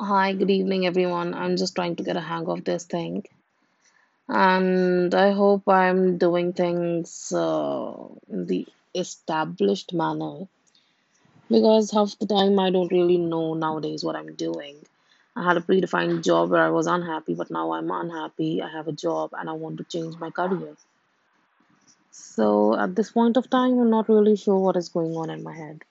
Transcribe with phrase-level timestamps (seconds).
[0.00, 1.34] Hi, good evening, everyone.
[1.34, 3.24] I'm just trying to get a hang of this thing,
[4.28, 7.94] and I hope I'm doing things uh,
[8.30, 10.46] in the established manner
[11.50, 14.76] because half the time I don't really know nowadays what I'm doing.
[15.34, 18.62] I had a predefined job where I was unhappy, but now I'm unhappy.
[18.62, 20.76] I have a job and I want to change my career.
[22.12, 25.42] So at this point of time, I'm not really sure what is going on in
[25.42, 25.82] my head,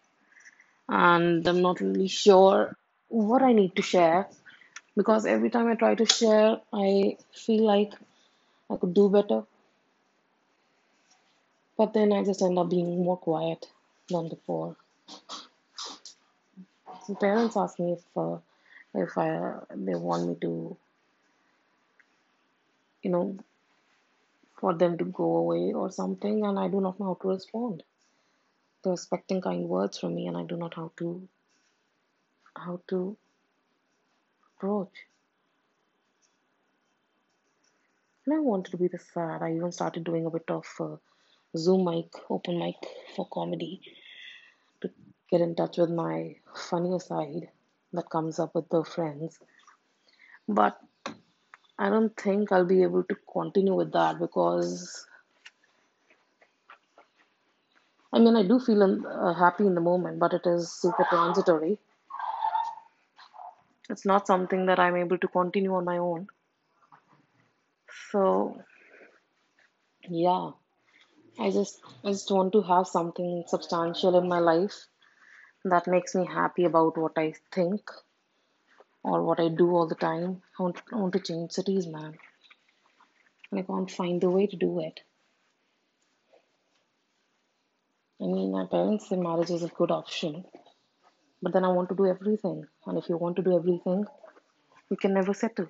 [0.87, 2.77] and I'm not really sure
[3.09, 4.27] what I need to share
[4.95, 7.93] because every time I try to share, I feel like
[8.69, 9.43] I could do better,
[11.77, 13.65] but then I just end up being more quiet
[14.09, 14.75] than before.
[17.07, 18.37] My parents ask me if uh,
[18.93, 20.75] if I they want me to,
[23.03, 23.37] you know,
[24.59, 27.83] for them to go away or something, and I do not know how to respond.
[28.83, 31.27] They're expecting kind words from me, and I do not how to
[32.57, 33.17] how to
[34.55, 34.93] approach.
[38.25, 39.41] And I wanted to be the sad.
[39.41, 40.97] I even started doing a bit of uh,
[41.55, 42.75] Zoom mic, open mic
[43.15, 43.81] for comedy
[44.81, 44.89] to
[45.31, 46.35] get in touch with my
[46.69, 47.49] funnier side
[47.93, 49.39] that comes up with the friends.
[50.47, 50.77] But
[51.79, 55.05] I don't think I'll be able to continue with that because
[58.11, 61.77] I mean I do feel uh, happy in the moment, but it is super transitory.
[63.89, 66.27] It's not something that I'm able to continue on my own.
[68.11, 68.61] So
[70.09, 70.51] yeah,
[71.39, 74.87] I just I just want to have something substantial in my life
[75.65, 77.81] that makes me happy about what I think
[79.03, 80.41] or what I do all the time.
[80.59, 82.17] I want, I want to change cities, man,
[83.51, 84.99] and I can't find the way to do it.
[88.21, 90.45] I mean, my parents say marriage is a good option,
[91.41, 94.05] but then I want to do everything, and if you want to do everything,
[94.89, 95.69] you can never settle.